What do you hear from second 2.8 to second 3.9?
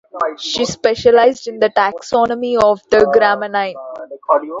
the "Gramineae".